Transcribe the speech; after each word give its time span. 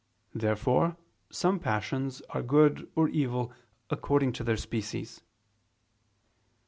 Therefore 0.33 0.97
some 1.29 1.59
passions 1.59 2.21
are 2.31 2.41
good 2.41 2.91
or 2.95 3.07
evil 3.07 3.53
according 3.91 4.33
to 4.33 4.43
their 4.43 4.57
species. 4.57 5.21